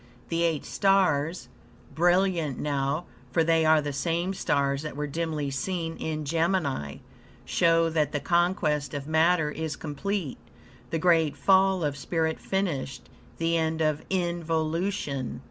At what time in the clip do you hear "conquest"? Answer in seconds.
8.19-8.95